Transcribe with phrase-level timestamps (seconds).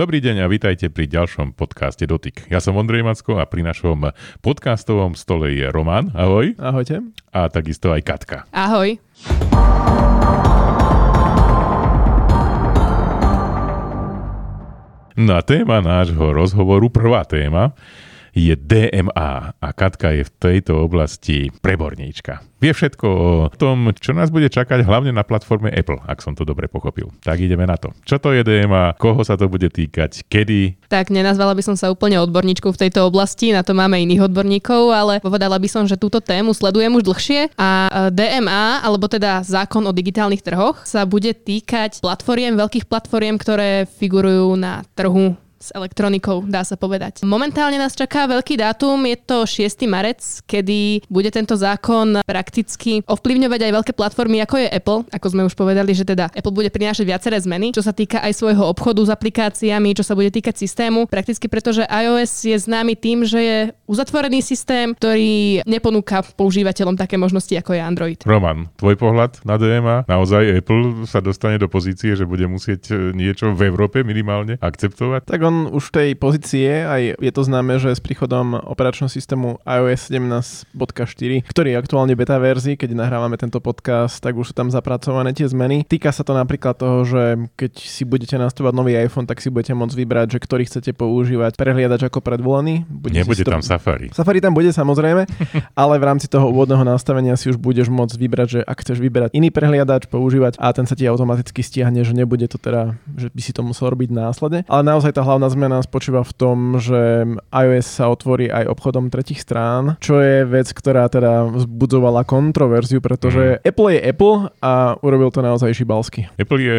[0.00, 2.48] Dobrý deň a vítajte pri ďalšom podcaste Dotyk.
[2.48, 4.08] Ja som Ondrej Macko a pri našom
[4.40, 6.08] podcastovom stole je Roman.
[6.16, 6.56] Ahoj.
[6.56, 7.04] Ahojte.
[7.36, 8.48] A takisto aj Katka.
[8.48, 8.96] Ahoj.
[15.20, 17.76] Na téma nášho rozhovoru, prvá téma,
[18.34, 22.50] je DMA a Katka je v tejto oblasti preborníčka.
[22.60, 26.44] Vie všetko o tom, čo nás bude čakať hlavne na platforme Apple, ak som to
[26.44, 27.08] dobre pochopil.
[27.24, 27.96] Tak ideme na to.
[28.04, 30.76] Čo to je DMA, koho sa to bude týkať, kedy?
[30.92, 34.92] Tak nenazvala by som sa úplne odborníčkou v tejto oblasti, na to máme iných odborníkov,
[34.92, 39.40] ale povedala by som, že túto tému sledujem už dlhšie a e, DMA, alebo teda
[39.40, 45.68] zákon o digitálnych trhoch, sa bude týkať platformiem, veľkých platformiem, ktoré figurujú na trhu s
[45.76, 47.20] elektronikou, dá sa povedať.
[47.20, 49.84] Momentálne nás čaká veľký dátum, je to 6.
[49.84, 55.42] marec, kedy bude tento zákon prakticky ovplyvňovať aj veľké platformy, ako je Apple, ako sme
[55.44, 59.04] už povedali, že teda Apple bude prinášať viaceré zmeny, čo sa týka aj svojho obchodu
[59.04, 63.58] s aplikáciami, čo sa bude týkať systému, prakticky pretože iOS je známy tým, že je
[63.84, 68.18] uzatvorený systém, ktorý neponúka používateľom také možnosti, ako je Android.
[68.24, 70.08] Roman, tvoj pohľad na DMA?
[70.08, 75.28] Naozaj Apple sa dostane do pozície, že bude musieť e, niečo v Európe minimálne akceptovať?
[75.28, 80.10] Tak on už tej pozície, aj je to známe, že s príchodom operačného systému iOS
[80.10, 85.32] 17.4, ktorý je aktuálne beta verzii, keď nahrávame tento podcast, tak už sú tam zapracované
[85.32, 85.88] tie zmeny.
[85.88, 87.22] Týka sa to napríklad toho, že
[87.56, 91.56] keď si budete nastavať nový iPhone, tak si budete môcť vybrať, že ktorý chcete používať
[91.56, 92.84] prehliadač ako predvolený.
[92.84, 93.70] Bude Nebude tam to...
[93.70, 94.12] Safari.
[94.12, 95.24] Safari tam bude samozrejme,
[95.82, 99.32] ale v rámci toho úvodného nastavenia si už budeš môcť vybrať, že ak chceš vyberať
[99.32, 103.40] iný prehliadač, používať a ten sa ti automaticky stiahne, že nebude to teda, že by
[103.40, 104.66] si to musel robiť následne.
[104.66, 109.08] Ale naozaj tá hlavná hlavná zmena spočíva v tom, že iOS sa otvorí aj obchodom
[109.08, 113.64] tretich strán, čo je vec, ktorá teda vzbudzovala kontroverziu, pretože mm.
[113.64, 116.28] Apple je Apple a urobil to naozaj šibalsky.
[116.36, 116.78] Apple je,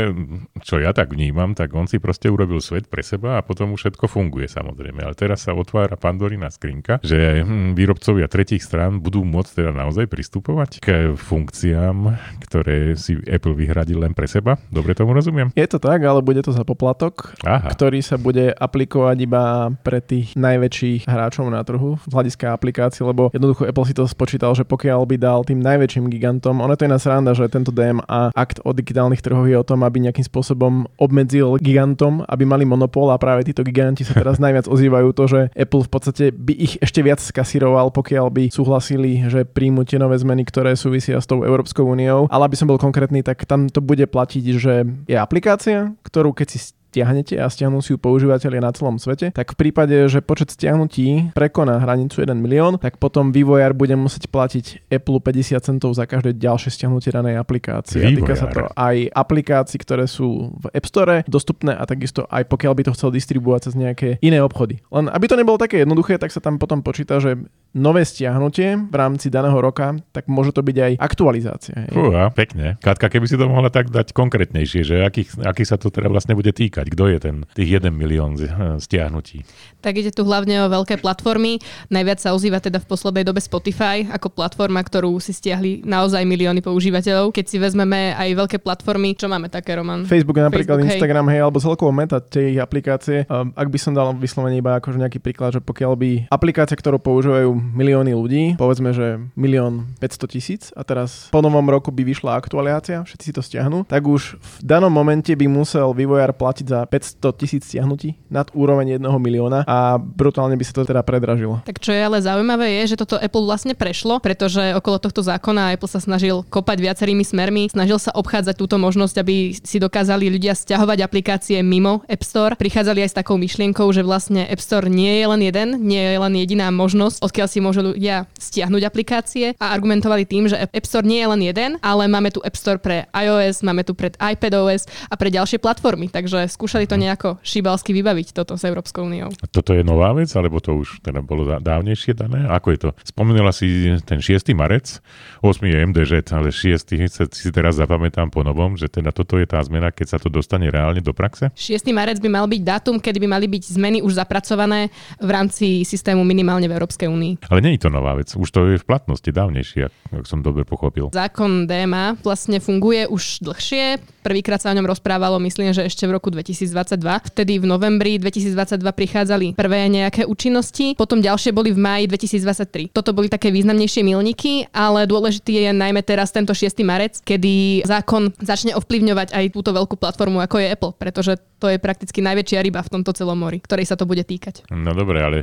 [0.62, 3.90] čo ja tak vnímam, tak on si proste urobil svet pre seba a potom už
[3.90, 5.02] všetko funguje samozrejme.
[5.02, 10.06] Ale teraz sa otvára pandorina skrinka, že hm, výrobcovia tretich strán budú môcť teda naozaj
[10.06, 12.14] pristupovať k funkciám,
[12.46, 14.62] ktoré si Apple vyhradil len pre seba.
[14.70, 15.50] Dobre tomu rozumiem?
[15.58, 17.74] Je to tak, ale bude to za poplatok, Aha.
[17.74, 23.32] ktorý sa bude aplikovať iba pre tých najväčších hráčov na trhu z hľadiska aplikácií, lebo
[23.32, 26.92] jednoducho Apple si to spočítal, že pokiaľ by dal tým najväčším gigantom, ono to je
[26.92, 30.88] nás sranda, že tento DMA akt o digitálnych trhoch je o tom, aby nejakým spôsobom
[30.98, 35.40] obmedzil gigantom, aby mali monopol a práve títo giganti sa teraz najviac ozývajú to, že
[35.54, 40.18] Apple v podstate by ich ešte viac skasiroval, pokiaľ by súhlasili, že príjmu tie nové
[40.18, 42.28] zmeny, ktoré súvisia s tou Európskou úniou.
[42.32, 44.74] Ale aby som bol konkrétny, tak tam to bude platiť, že
[45.06, 49.56] je aplikácia, ktorú keď si stiahnete a stiahnu si ju používateľia na celom svete, tak
[49.56, 54.92] v prípade, že počet stiahnutí prekoná hranicu 1 milión, tak potom vývojár bude musieť platiť
[54.92, 58.04] Apple 50 centov za každé ďalšie stiahnutie danej aplikácie.
[58.04, 62.44] A týka sa to aj aplikácií, ktoré sú v App Store dostupné a takisto aj
[62.52, 64.84] pokiaľ by to chcel distribuovať cez nejaké iné obchody.
[64.92, 67.40] Len aby to nebolo také jednoduché, tak sa tam potom počíta, že
[67.72, 71.88] nové stiahnutie v rámci daného roka, tak môže to byť aj aktualizácia.
[71.92, 72.76] Fúha, pekne.
[72.84, 76.36] Katka, keby si to mohla tak dať konkrétnejšie, že akých, aký sa to teda vlastne
[76.36, 76.92] bude týkať?
[76.92, 78.36] Kto je ten, tých 1 milión
[78.80, 79.48] stiahnutí?
[79.80, 81.64] Tak ide tu hlavne o veľké platformy.
[81.88, 86.60] Najviac sa ozýva teda v poslednej dobe Spotify ako platforma, ktorú si stiahli naozaj milióny
[86.60, 87.32] používateľov.
[87.32, 90.04] Keď si vezmeme aj veľké platformy, čo máme také, Roman?
[90.04, 93.24] Facebook napríklad, Facebook, Instagram, hej, alebo celkovo meta tej aplikácie.
[93.32, 97.00] Um, ak by som dal vyslovene iba akože nejaký príklad, že pokiaľ by aplikácia, ktorú
[97.02, 102.34] používajú milióny ľudí, povedzme, že milión 500 tisíc a teraz po novom roku by vyšla
[102.34, 106.80] aktualizácia, všetci si to stiahnu, tak už v danom momente by musel vývojár platiť za
[106.90, 111.62] 500 tisíc stiahnutí nad úroveň 1 milióna a brutálne by sa to teda predražilo.
[111.64, 115.76] Tak čo je ale zaujímavé je, že toto Apple vlastne prešlo, pretože okolo tohto zákona
[115.76, 120.56] Apple sa snažil kopať viacerými smermi, snažil sa obchádzať túto možnosť, aby si dokázali ľudia
[120.56, 122.56] stiahovať aplikácie mimo App Store.
[122.56, 126.18] Prichádzali aj s takou myšlienkou, že vlastne App Store nie je len jeden, nie je
[126.18, 131.04] len jediná možnosť, odkiaľ si môžu ľudia stiahnuť aplikácie a argumentovali tým, že App Store
[131.04, 134.88] nie je len jeden, ale máme tu App Store pre iOS, máme tu pre iPadOS
[135.12, 136.08] a pre ďalšie platformy.
[136.08, 139.36] Takže skúšali to nejako šibalsky vybaviť toto s Európskou úniou.
[139.52, 142.48] Toto je nová vec, alebo to už teda bolo dávnejšie dané?
[142.48, 142.90] Ako je to?
[143.04, 144.56] Spomenula si ten 6.
[144.56, 145.04] marec,
[145.44, 145.60] 8.
[145.68, 146.96] je MDŽ, ale 6.
[147.36, 150.70] si teraz zapamätám po novom, že teda toto je tá zmena, keď sa to dostane
[150.70, 151.50] reálne do praxe?
[151.58, 151.90] 6.
[151.92, 156.22] marec by mal byť dátum, kedy by mali byť zmeny už zapracované v rámci systému
[156.22, 157.41] minimálne v Európskej únii.
[157.50, 160.62] Ale nie je to nová vec, už to je v platnosti dávnejšie, ak som dobre
[160.62, 161.10] pochopil.
[161.10, 163.98] Zákon DMA vlastne funguje už dlhšie.
[164.22, 167.02] Prvýkrát sa o ňom rozprávalo, myslím, že ešte v roku 2022.
[167.34, 172.94] Vtedy v novembri 2022 prichádzali prvé nejaké účinnosti, potom ďalšie boli v máji 2023.
[172.94, 176.86] Toto boli také významnejšie milníky, ale dôležitý je najmä teraz tento 6.
[176.86, 181.82] marec, kedy zákon začne ovplyvňovať aj túto veľkú platformu, ako je Apple, pretože to je
[181.82, 184.70] prakticky najväčšia ryba v tomto celom mori, ktorej sa to bude týkať.
[184.70, 185.38] No dobre, ale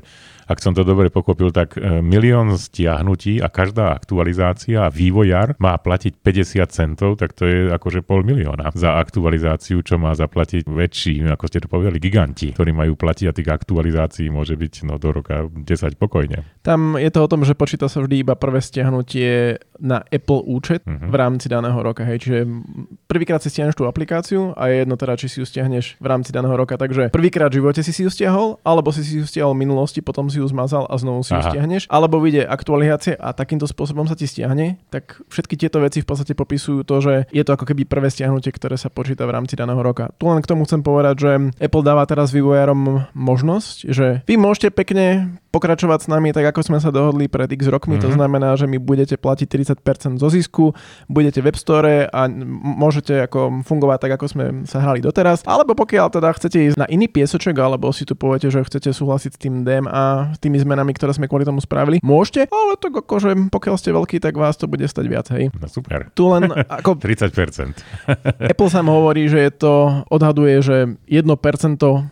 [0.49, 5.77] ak som to dobre pochopil, tak e, milión stiahnutí a každá aktualizácia a vývojár má
[5.77, 11.21] platiť 50 centov, tak to je akože pol milióna za aktualizáciu, čo má zaplatiť väčší,
[11.29, 15.13] ako ste to povedali, giganti, ktorí majú platiť a tých aktualizácií môže byť no, do
[15.13, 16.43] roka 10 pokojne.
[16.65, 20.83] Tam je to o tom, že počíta sa vždy iba prvé stiahnutie na Apple účet
[20.83, 21.09] uh-huh.
[21.09, 22.03] v rámci daného roka.
[22.03, 22.27] Hej.
[22.27, 22.39] Čiže
[23.07, 26.35] prvýkrát si stiahneš tú aplikáciu a je jedno teda, či si ju stiahneš v rámci
[26.35, 26.75] daného roka.
[26.75, 30.03] Takže prvýkrát v živote si si ju stiahol, alebo si si ju stiahol v minulosti,
[30.03, 31.39] potom si ju zmazal a znovu si Aha.
[31.39, 36.01] ju stiahneš, alebo vyjde aktualizácia a takýmto spôsobom sa ti stiahne, tak všetky tieto veci
[36.01, 39.35] v podstate popisujú to, že je to ako keby prvé stiahnutie, ktoré sa počíta v
[39.35, 40.15] rámci daného roka.
[40.17, 44.71] Tu len k tomu chcem povedať, že Apple dáva teraz vývojárom možnosť, že vy môžete
[44.71, 47.97] pekne pokračovať s nami tak, ako sme sa dohodli pred x rokmi.
[47.97, 48.05] Mm-hmm.
[48.05, 48.17] To mhm.
[48.17, 49.49] znamená, že my budete platiť
[49.81, 50.77] 30% zo zisku,
[51.09, 52.21] budete v App Store a
[52.79, 55.43] môžete ako fungovať tak, ako sme sa hrali doteraz.
[55.49, 59.31] Alebo pokiaľ teda chcete ísť na iný piesoček, alebo si tu poviete, že chcete súhlasiť
[59.35, 63.75] s tým DMA, tými zmenami, ktoré sme kvôli tomu spravili, môžete, ale tak akože pokiaľ
[63.81, 65.49] ste veľký, tak vás to bude stať viac, hej.
[65.57, 66.13] No super.
[66.13, 67.01] Tu len ako...
[67.01, 67.33] 30%.
[68.53, 70.77] Apple sa hovorí, že je to, odhaduje, že
[71.09, 71.25] 1%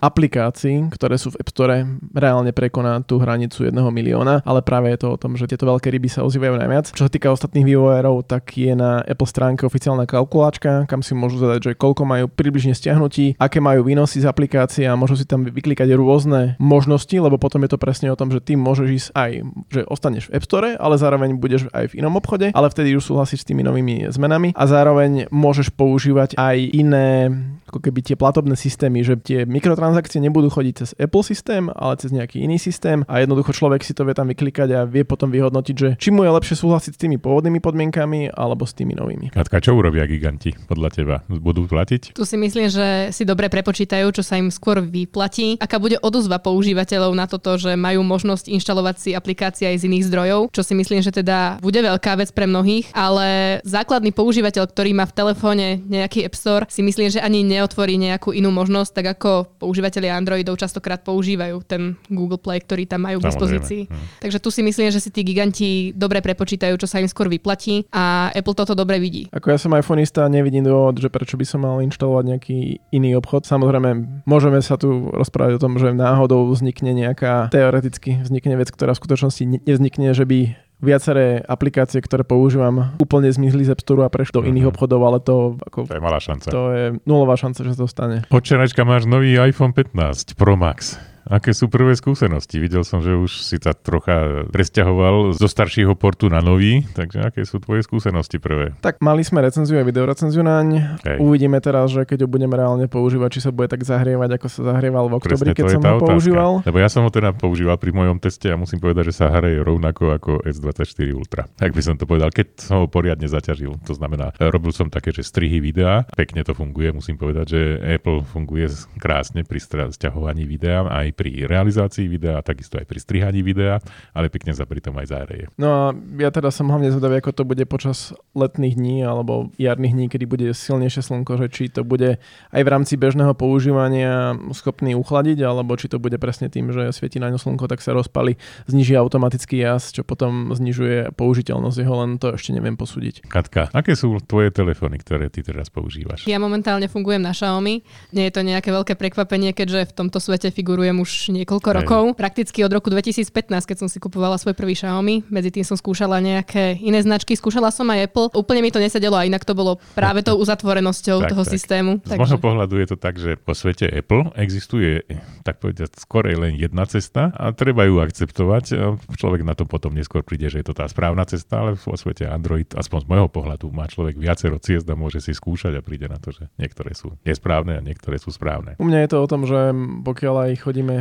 [0.01, 1.85] aplikácií, ktoré sú v App Store,
[2.17, 5.93] reálne prekoná tú hranicu 1 milióna, ale práve je to o tom, že tieto veľké
[5.93, 6.95] ryby sa ozývajú najviac.
[6.95, 11.43] Čo sa týka ostatných vývojárov, tak je na Apple stránke oficiálna kalkulačka, kam si môžu
[11.43, 15.43] zadať, že koľko majú približne stiahnutí, aké majú výnosy z aplikácie a môžu si tam
[15.43, 19.31] vyklikať rôzne možnosti, lebo potom je to presne o tom, že ty môžeš ísť aj,
[19.71, 23.07] že ostaneš v App Store, ale zároveň budeš aj v inom obchode, ale vtedy už
[23.07, 27.31] súhlasíš s tými novými zmenami a zároveň môžeš používať aj iné
[27.67, 32.15] ako keby tie platobné systémy, že tie mikrotransakcie nebudú chodiť cez Apple systém, ale cez
[32.15, 35.75] nejaký iný systém a jednoducho človek si to vie tam vyklikať a vie potom vyhodnotiť,
[35.75, 39.35] že či mu je lepšie súhlasiť s tými pôvodnými podmienkami alebo s tými novými.
[39.35, 41.17] Katka, čo urobia giganti podľa teba?
[41.27, 42.15] Budú platiť?
[42.15, 45.59] Tu si myslím, že si dobre prepočítajú, čo sa im skôr vyplatí.
[45.59, 50.07] Aká bude odozva používateľov na toto, že majú možnosť inštalovať si aplikácie aj z iných
[50.11, 54.91] zdrojov, čo si myslím, že teda bude veľká vec pre mnohých, ale základný používateľ, ktorý
[54.99, 59.07] má v telefóne nejaký App Store, si myslím, že ani neotvorí nejakú inú možnosť, tak
[59.19, 59.31] ako
[59.63, 63.83] používateľia Androidov častokrát používajú ten Google Play, ktorý tam majú k dispozícii.
[63.87, 64.23] Hm.
[64.27, 67.87] Takže tu si myslím, že si tí giganti dobre prepočítajú, čo sa im skôr vyplatí
[67.95, 69.31] a Apple toto dobre vidí.
[69.31, 72.57] Ako ja som iPhoneista, nevidím dôvod, že prečo by som mal inštalovať nejaký
[72.91, 73.47] iný obchod.
[73.47, 78.97] Samozrejme, môžeme sa tu rozprávať o tom, že náhodou vznikne nejaká, teoreticky vznikne vec, ktorá
[78.97, 84.13] v skutočnosti nevznikne, že by viaceré aplikácie, ktoré používam, úplne zmizli z App Store a
[84.13, 84.53] prešli do mm-hmm.
[84.57, 86.49] iných obchodov, ale to, ako, to je malá šanca.
[86.49, 88.25] To je nulová šanca, že to stane.
[88.33, 90.97] Počeračka, máš nový iPhone 15 Pro Max.
[91.27, 92.63] Aké sú prvé skúsenosti?
[92.63, 97.43] Videl som, že už si sa trocha presťahoval zo staršieho portu na nový, takže aké
[97.43, 98.79] sú tvoje skúsenosti prvé?
[98.79, 101.03] Tak mali sme recenziu a videorecenziu naň.
[101.03, 101.19] Okay.
[101.19, 104.61] Uvidíme teraz, že keď ho budeme reálne používať, či sa bude tak zahrievať, ako sa
[104.71, 106.07] zahrieval v oktobri, keď som ho otázka.
[106.15, 106.51] používal.
[106.63, 109.59] Lebo ja som ho teda používal pri mojom teste a musím povedať, že sa hraje
[109.59, 111.51] rovnako ako S24 Ultra.
[111.59, 113.75] Tak by som to povedal, keď som ho poriadne zaťažil.
[113.83, 118.23] To znamená, robil som také, že strihy videa, pekne to funguje, musím povedať, že Apple
[118.23, 118.71] funguje
[119.03, 119.59] krásne pri
[119.91, 123.81] stiahovaní videa aj pri realizácii videa, takisto aj pri strihaní videa,
[124.13, 125.49] ale pekne sa pri tom aj zahreje.
[125.57, 125.83] No a
[126.21, 130.25] ja teda som hlavne zvedavý, ako to bude počas letných dní alebo jarných dní, kedy
[130.29, 132.21] bude silnejšie slnko, že či to bude
[132.53, 137.17] aj v rámci bežného používania schopný uchladiť, alebo či to bude presne tým, že svieti
[137.17, 138.37] na ňo slnko, tak sa rozpali,
[138.69, 143.25] zniží automatický jas, čo potom znižuje použiteľnosť jeho, len to ešte neviem posúdiť.
[143.25, 146.29] Katka, aké sú tvoje telefóny, ktoré ty teraz používaš?
[146.29, 147.81] Ja momentálne fungujem na Xiaomi.
[148.13, 151.77] Nie je to nejaké veľké prekvapenie, keďže v tomto svete figurujem už niekoľko Hej.
[151.79, 152.03] rokov.
[152.19, 153.31] Prakticky od roku 2015,
[153.63, 155.23] keď som si kupovala svoj prvý Xiaomi.
[155.31, 158.35] Medzi tým som skúšala nejaké iné značky, skúšala som aj Apple.
[158.35, 161.53] Úplne mi to nesedelo a inak to bolo práve tou uzatvorenosťou tak, toho tak.
[161.55, 162.03] systému.
[162.03, 162.21] Z takže...
[162.27, 165.07] môjho pohľadu je to tak, že po svete Apple existuje,
[165.47, 168.99] tak povedať, skorej len jedna cesta a treba ju akceptovať.
[169.15, 172.27] Človek na to potom neskôr príde, že je to tá správna cesta, ale vo svete
[172.27, 176.11] Android, aspoň z môjho pohľadu, má človek viacero ciest a môže si skúšať a príde
[176.11, 178.75] na to, že niektoré sú nesprávne a niektoré sú správne.
[178.83, 179.71] U mňa je to o tom, že
[180.03, 180.96] pokiaľ aj chodíme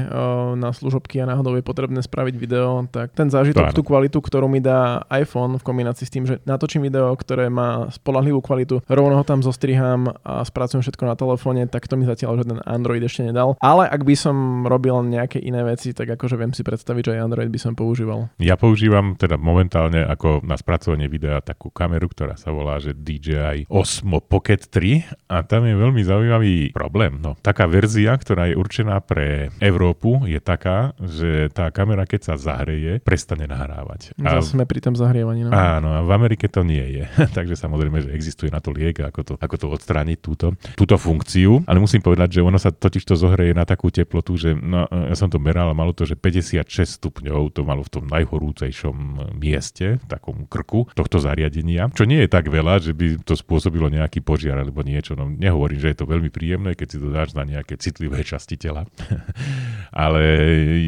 [0.56, 4.60] na služobky a náhodou je potrebné spraviť video, tak ten zážitok, tú kvalitu, ktorú mi
[4.60, 9.26] dá iPhone v kombinácii s tým, že natočím video, ktoré má spolahlivú kvalitu, rovno ho
[9.26, 13.58] tam zostriham a spracujem všetko na telefóne, tak to mi zatiaľ žiaden Android ešte nedal.
[13.64, 17.24] Ale ak by som robil nejaké iné veci, tak akože viem si predstaviť, že aj
[17.26, 18.30] Android by som používal.
[18.42, 23.70] Ja používam teda momentálne ako na spracovanie videa takú kameru, ktorá sa volá, že DJI
[23.70, 27.20] Osmo Pocket 3 a tam je veľmi zaujímavý problém.
[27.22, 29.54] No, taká verzia, ktorá je určená pre
[29.86, 34.18] Európu, je taká, že tá kamera, keď sa zahreje, prestane nahrávať.
[34.18, 35.46] A Zase sme pri tom zahrievaní.
[35.46, 35.54] No.
[35.54, 37.06] Áno, a v Amerike to nie je.
[37.38, 41.62] Takže samozrejme, že existuje na to liek, ako to, ako to odstrániť túto, túto funkciu.
[41.70, 45.14] Ale musím povedať, že ono sa totiž to zohreje na takú teplotu, že no, ja
[45.14, 46.66] som to meral a malo to, že 56
[46.98, 48.98] stupňov to malo v tom najhorúcejšom
[49.38, 53.94] mieste, v takom krku tohto zariadenia, čo nie je tak veľa, že by to spôsobilo
[53.94, 55.14] nejaký požiar alebo niečo.
[55.14, 58.58] No, nehovorím, že je to veľmi príjemné, keď si to dáš na nejaké citlivé časti
[58.58, 58.90] tela.
[59.96, 60.22] Ale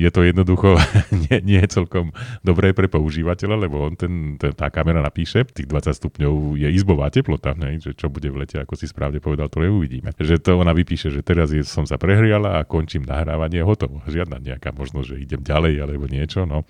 [0.03, 0.75] je to jednoducho
[1.29, 2.11] nie, nie celkom
[2.43, 7.07] dobré pre používateľa, lebo on ten, ten, tá kamera napíše, tých 20 stupňov je izbová
[7.07, 7.79] teplota, ne?
[7.79, 10.11] že čo bude v lete, ako si správne povedal, to neuvidíme.
[10.17, 14.03] Že to ona vypíše, že teraz je, som sa prehriala a končím nahrávanie, hotovo.
[14.05, 16.43] Žiadna nejaká možnosť, že idem ďalej alebo niečo.
[16.43, 16.67] No.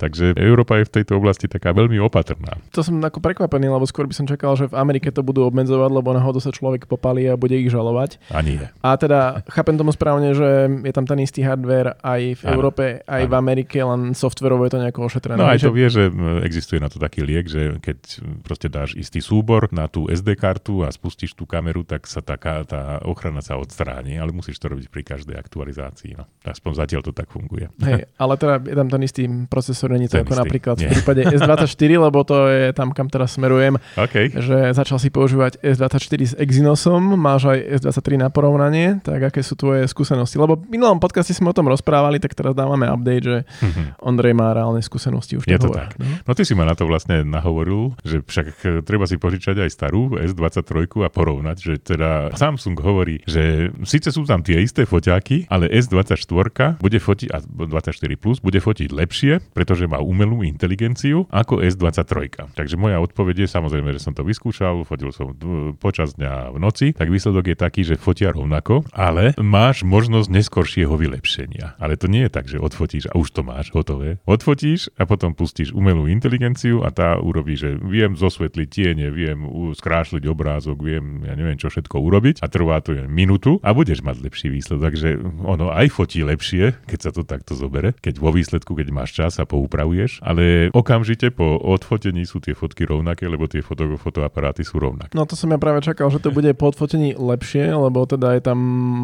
[0.00, 2.56] Takže Európa je v tejto oblasti taká veľmi opatrná.
[2.72, 5.90] To som ako prekvapený, lebo skôr by som čakal, že v Amerike to budú obmedzovať,
[5.92, 8.16] lebo náhodou sa človek popalí a bude ich žalovať.
[8.32, 8.64] A nie.
[8.80, 12.52] A teda chápem tomu správne, že je tam ten istý hardware aj v ano.
[12.54, 13.30] Európe, aj ano.
[13.30, 15.38] v Amerike, len softverovo je to nejako ošetrené.
[15.38, 16.06] No aj to vie, že
[16.46, 17.98] existuje na to taký liek, že keď
[18.46, 22.62] proste dáš istý súbor na tú SD kartu a spustíš tú kameru, tak sa taká,
[22.62, 26.14] tá ochrana sa odstráni, ale musíš to robiť pri každej aktualizácii.
[26.14, 26.24] No.
[26.46, 27.66] Aspoň zatiaľ to tak funguje.
[27.82, 30.92] Hej, ale teda je tam ten istý procesor není to ako napríklad Nie.
[30.92, 33.80] v prípade S24, lebo to je tam, kam teraz smerujem.
[33.96, 34.30] Okay.
[34.30, 39.56] Že začal si používať S24 s Exynosom, máš aj S23 na porovnanie, tak aké sú
[39.58, 40.36] tvoje skúsenosti?
[40.36, 43.86] Lebo v minulom podcaste sme o tom rozprávali, tak teraz dávame update, že mm-hmm.
[44.04, 45.96] Ondrej má reálne skúsenosti už Je to tak.
[45.96, 46.06] No?
[46.06, 48.54] no ty si ma na to vlastne nahovoril, že však eh,
[48.84, 54.28] treba si požičať aj starú S23 a porovnať, že teda Samsung hovorí, že síce sú
[54.28, 59.88] tam tie isté foťáky, ale S24 bude fotiť, a 24 Plus bude fotiť lepšie, pretože
[59.88, 62.52] má umelú inteligenciu ako S23.
[62.52, 65.32] Takže moja odpoveď je samozrejme, že som to vyskúšal, fotil som
[65.78, 70.92] počas dňa v noci, tak výsledok je taký, že fotia rovnako, ale máš možnosť neskoršieho
[71.30, 71.78] vylepšenia.
[71.78, 74.18] Ale to nie je tak, že odfotíš a už to máš hotové.
[74.26, 80.26] Odfotíš a potom pustíš umelú inteligenciu a tá urobí, že viem zosvetliť tiene, viem skrášliť
[80.26, 84.26] obrázok, viem, ja neviem čo všetko urobiť a trvá to jen minútu a budeš mať
[84.26, 84.82] lepší výsledok.
[84.90, 85.08] Takže
[85.46, 89.38] ono aj fotí lepšie, keď sa to takto zobere, keď vo výsledku, keď máš čas
[89.38, 94.80] a poupravuješ, ale okamžite po odfotení sú tie fotky rovnaké, lebo tie foto, fotoaparáty sú
[94.80, 95.14] rovnaké.
[95.14, 98.42] No to som ja práve čakal, že to bude po odfotení lepšie, lebo teda je
[98.42, 98.58] tam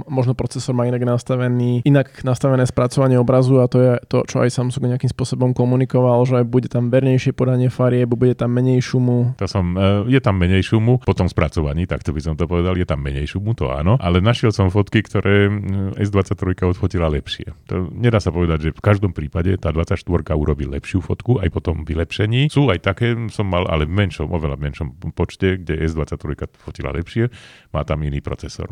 [0.09, 4.55] možno procesor má inak nastavený, inak nastavené spracovanie obrazu a to je to, čo aj
[4.55, 9.35] Samsung nejakým spôsobom komunikoval, že bude tam vernejšie podanie farieb, bude tam menej šumu.
[9.37, 12.47] To som, e, je tam menej šumu po tom spracovaní, tak to by som to
[12.47, 15.51] povedal, je tam menej šumu, to áno, ale našiel som fotky, ktoré
[15.99, 17.53] S23 odfotila lepšie.
[17.73, 20.07] To nedá sa povedať, že v každom prípade tá 24
[20.37, 22.53] urobí lepšiu fotku aj po tom vylepšení.
[22.53, 27.33] Sú aj také, som mal, ale v menšom, oveľa menšom počte, kde S23 fotila lepšie,
[27.73, 28.71] má tam iný procesor.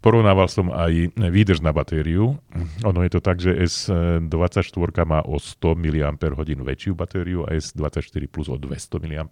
[0.00, 2.40] Porovnával som aj výdrž na batériu.
[2.84, 6.18] Ono je to tak, že S24 má o 100 mAh
[6.62, 9.26] väčšiu batériu a S24 Plus o 200 mAh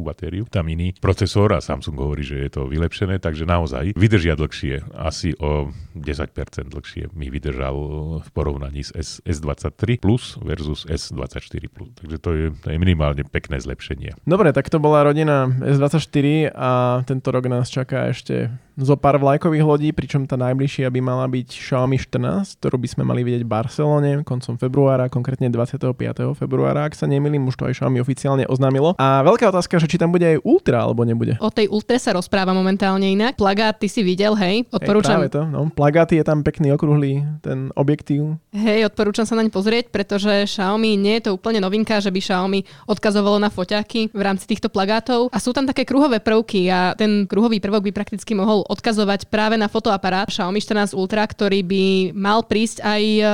[0.00, 0.46] batériu.
[0.48, 4.94] Tam iný procesor a Samsung hovorí, že je to vylepšené, takže naozaj vydržia dlhšie.
[4.94, 6.32] Asi o 10%
[6.70, 7.76] dlhšie mi vydržal
[8.22, 11.90] v porovnaní s S, S23 Plus versus S24 Plus.
[11.98, 14.14] Takže to je, to je minimálne pekné zlepšenie.
[14.22, 19.64] Dobre, tak to bola rodina S24 a tento rok nás čaká ešte zo pár vlajkových
[19.64, 23.50] lodí, pričom tá najbližšia by mala byť Xiaomi 14, ktorú by sme mali vidieť v
[23.50, 25.92] Barcelone koncom februára, konkrétne 25.
[26.38, 28.96] februára, ak sa nemýlim, už to aj Xiaomi oficiálne oznámilo.
[28.96, 31.36] A veľká otázka, že či tam bude aj Ultra alebo nebude.
[31.44, 33.36] O tej Ultra sa rozpráva momentálne inak.
[33.36, 34.64] Plagát ty si videl, hej?
[34.72, 35.20] Odporúčam.
[35.20, 35.68] Hej, práve to, no.
[35.72, 38.40] Plagáty je tam pekný okrúhly ten objektív.
[38.56, 42.64] Hej, odporúčam sa naň pozrieť, pretože Xiaomi nie je to úplne novinka, že by Xiaomi
[42.88, 45.28] odkazovalo na foťáky v rámci týchto plagátov.
[45.28, 49.58] A sú tam také kruhové prvky a ten kruhový prvok by prakticky mohol odkazovať práve
[49.58, 53.24] na fotoaparát Xiaomi 14 Ultra, ktorý by mal prísť aj e,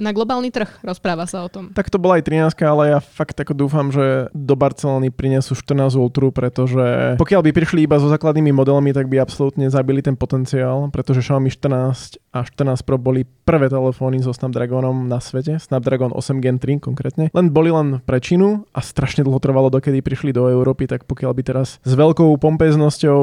[0.00, 0.80] na globálny trh.
[0.84, 1.72] Rozpráva sa o tom.
[1.72, 5.96] Tak to bola aj 13, ale ja fakt ako dúfam, že do Barcelony prinesú 14
[5.96, 10.88] Ultra, pretože pokiaľ by prišli iba so základnými modelmi, tak by absolútne zabili ten potenciál,
[10.90, 16.42] pretože Xiaomi 14 a 14 Pro boli prvé telefóny so Snapdragonom na svete, Snapdragon 8
[16.42, 17.30] Gen 3 konkrétne.
[17.30, 21.30] Len boli len pre Čínu a strašne dlho trvalo, dokedy prišli do Európy, tak pokiaľ
[21.30, 23.20] by teraz s veľkou pompeznosťou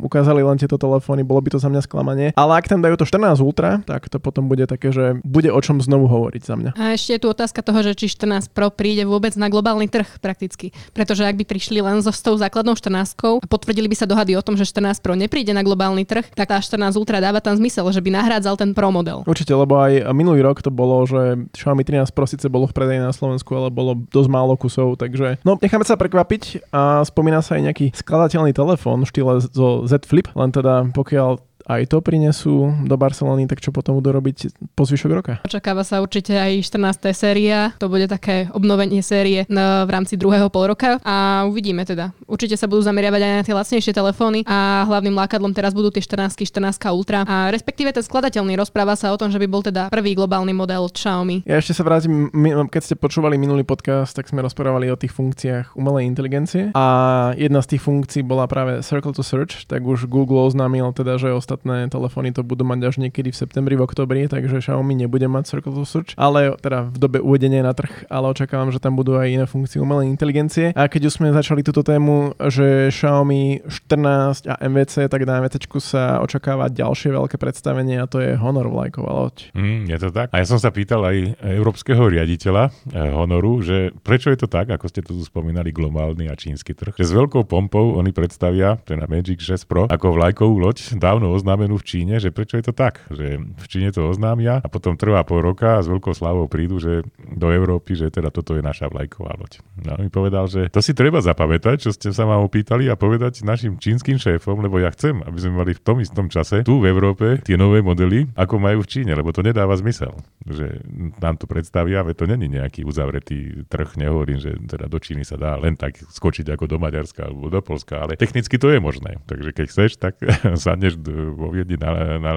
[0.00, 2.32] ukázali len tieto telefóny, telefóny, bolo by to za mňa sklamanie.
[2.32, 5.60] Ale ak tam dajú to 14 Ultra, tak to potom bude také, že bude o
[5.60, 6.70] čom znovu hovoriť za mňa.
[6.80, 10.16] A ešte je tu otázka toho, že či 14 Pro príde vôbec na globálny trh
[10.24, 10.72] prakticky.
[10.96, 14.32] Pretože ak by prišli len so s tou základnou 14 a potvrdili by sa dohady
[14.32, 17.52] o tom, že 14 Pro nepríde na globálny trh, tak tá 14 Ultra dáva tam
[17.60, 19.28] zmysel, že by nahrádzal ten Pro model.
[19.28, 23.04] Určite, lebo aj minulý rok to bolo, že Xiaomi 13 Pro síce bolo v predaji
[23.04, 27.60] na Slovensku, ale bolo dosť málo kusov, takže no necháme sa prekvapiť a spomína sa
[27.60, 32.96] aj nejaký skladateľný telefón štýle zo Z Flip, len teda pokiaľ aj to prinesú do
[33.00, 35.32] Barcelony, tak čo potom budú robiť po zvyšok roka?
[35.48, 37.12] Očakáva sa určite aj 14.
[37.16, 42.12] séria, to bude také obnovenie série v rámci druhého pol roka a uvidíme teda.
[42.28, 46.04] Určite sa budú zameriavať aj na tie lacnejšie telefóny a hlavným lákadlom teraz budú tie
[46.04, 49.88] 14, 14 Ultra a respektíve ten skladateľný rozpráva sa o tom, že by bol teda
[49.88, 51.42] prvý globálny model Xiaomi.
[51.48, 52.30] Ja ešte sa vrátim,
[52.68, 56.86] keď ste počúvali minulý podcast, tak sme rozprávali o tých funkciách umelej inteligencie a
[57.34, 61.34] jedna z tých funkcií bola práve Circle to Search, tak už Google oznámil teda, že
[61.54, 65.54] ostatné telefóny to budú mať až niekedy v septembri, v oktobri, takže Xiaomi nebude mať
[65.54, 69.14] Circle to Search, ale teda v dobe uvedenia na trh, ale očakávam, že tam budú
[69.14, 70.74] aj iné funkcie umelej inteligencie.
[70.74, 75.62] A keď už sme začali túto tému, že Xiaomi 14 a MVC, tak na MVC
[75.78, 79.54] sa očakáva ďalšie veľké predstavenie a to je Honor vlajková loď.
[79.54, 80.34] Mm, je to tak?
[80.34, 84.74] A ja som sa pýtal aj európskeho riaditeľa eh, Honoru, že prečo je to tak,
[84.74, 88.98] ako ste tu spomínali, globálny a čínsky trh, že s veľkou pompou oni predstavia, je
[88.98, 92.72] na Magic 6 Pro, ako vlajkovú loď dávno oznámenú v Číne, že prečo je to
[92.72, 96.48] tak, že v Číne to oznámia a potom trvá pol roka a s veľkou slávou
[96.48, 99.60] prídu, že do Európy, že teda toto je naša vlajková loď.
[99.84, 103.44] No, mi povedal, že to si treba zapamätať, čo ste sa ma opýtali a povedať
[103.44, 106.88] našim čínskym šéfom, lebo ja chcem, aby sme mali v tom istom čase tu v
[106.88, 110.16] Európe tie nové modely, ako majú v Číne, lebo to nedáva zmysel.
[110.48, 110.80] Že
[111.20, 115.36] nám to predstavia, veď to není nejaký uzavretý trh, nehovorím, že teda do Číny sa
[115.36, 119.20] dá len tak skočiť ako do Maďarska alebo do Polska, ale technicky to je možné.
[119.28, 120.16] Takže keď chceš, tak
[120.64, 120.94] sadneš
[121.34, 122.32] vo Viedni na, na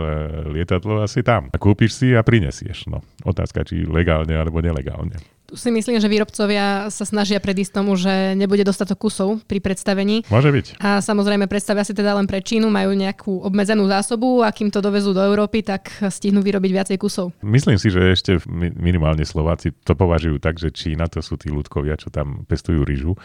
[0.50, 1.54] lietadlo a si tam.
[1.54, 2.90] A kúpiš si a prinesieš.
[2.92, 5.18] No, otázka, či legálne alebo nelegálne.
[5.48, 10.28] Tu si myslím, že výrobcovia sa snažia predísť tomu, že nebude dostatok kusov pri predstavení.
[10.28, 10.84] Môže byť.
[10.84, 14.84] A samozrejme predstavia si teda len pre Čínu, majú nejakú obmedzenú zásobu a kým to
[14.84, 17.32] dovezú do Európy, tak stihnú vyrobiť viacej kusov.
[17.40, 18.44] Myslím si, že ešte
[18.76, 23.16] minimálne Slováci to považujú tak, že Čína to sú tí ľudkovia, čo tam pestujú rýžu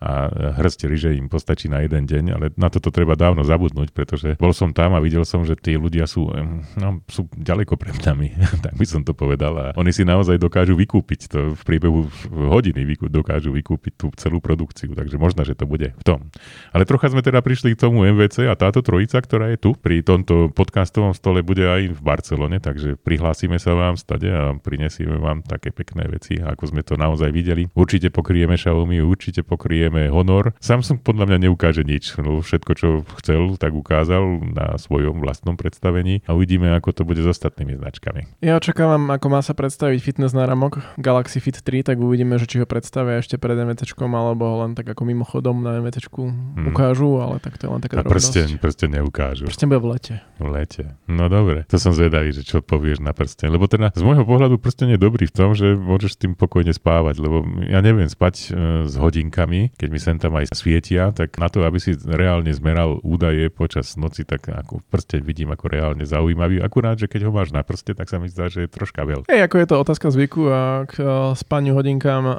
[0.00, 4.40] a hrst ryže im postačí na jeden deň, ale na toto treba dávno zabudnúť, pretože
[4.40, 6.32] bol som tam a videl som, že tí ľudia sú,
[6.80, 8.32] no, sú ďaleko pred nami,
[8.64, 12.88] tak by som to povedal a oni si naozaj dokážu vykúpiť to v priebehu hodiny
[13.12, 16.32] dokážu vykúpiť tú celú produkciu, takže možno, že to bude v tom.
[16.72, 20.00] Ale trocha sme teda prišli k tomu MVC a táto trojica, ktorá je tu pri
[20.00, 25.44] tomto podcastovom stole, bude aj v Barcelone, takže prihlásime sa vám stade a prinesieme vám
[25.44, 27.68] také pekné veci, ako sme to naozaj videli.
[27.76, 30.54] Určite pokrieme Xiaomi, určite pokrieme samozrejme Honor.
[30.62, 32.14] Samsung podľa mňa neukáže nič.
[32.22, 37.18] No, všetko, čo chcel, tak ukázal na svojom vlastnom predstavení a uvidíme, ako to bude
[37.18, 38.38] s ostatnými značkami.
[38.38, 42.62] Ja očakávam, ako má sa predstaviť fitness náramok Galaxy Fit 3, tak uvidíme, že či
[42.62, 46.70] ho predstavia ešte pred MVC, alebo ho len tak ako mimochodom na MVC hmm.
[46.70, 49.50] ukážu, ale tak to je len taká prsten, prsten neukážu.
[49.50, 50.14] Prsten bude v lete.
[50.38, 50.84] V lete.
[51.10, 53.50] No dobre, to som zvedavý, že čo povieš na prsten.
[53.50, 56.70] Lebo teda z môjho pohľadu prsten je dobrý v tom, že môžeš s tým pokojne
[56.70, 58.46] spávať, lebo ja neviem spať e,
[58.86, 63.00] s hodinkami, keď mi sem tam aj svietia, tak na to, aby si reálne zmeral
[63.00, 66.60] údaje počas noci, tak ako prste vidím ako reálne zaujímavý.
[66.60, 69.32] Akurát, že keď ho máš na prste, tak sa mi zdá, že je troška veľký.
[69.32, 72.36] Hej, ako je to otázka zvyku a k uh, spaniu hodinkám um,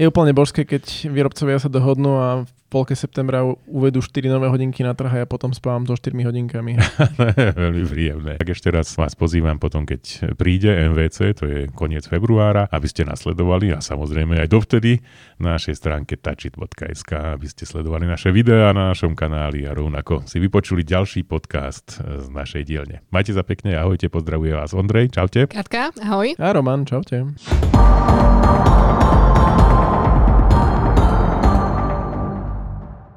[0.00, 2.28] je úplne božské, keď výrobcovia sa dohodnú a
[2.68, 6.76] polke septembra uvedú 4 nové hodinky na trh a ja potom spávam so 4 hodinkami.
[7.64, 8.32] Veľmi príjemné.
[8.36, 13.08] Tak ešte raz vás pozývam potom, keď príde MVC, to je koniec februára, aby ste
[13.08, 15.00] nasledovali a samozrejme aj dovtedy
[15.40, 20.36] na našej stránke touchit.sk, aby ste sledovali naše videá na našom kanáli a rovnako si
[20.36, 23.00] vypočuli ďalší podcast z našej dielne.
[23.08, 25.48] Majte sa pekne, ahojte, pozdravuje vás Ondrej, čaute.
[25.48, 26.36] Katka, ahoj.
[26.36, 27.24] A Roman, čaute.